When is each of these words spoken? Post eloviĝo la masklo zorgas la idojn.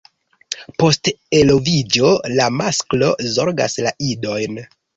Post 0.83 1.11
eloviĝo 1.41 2.15
la 2.41 2.49
masklo 2.63 3.13
zorgas 3.37 3.81
la 3.89 3.95
idojn. 4.13 4.63